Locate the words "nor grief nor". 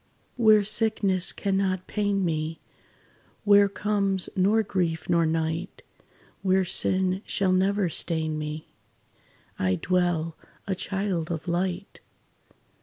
4.35-5.27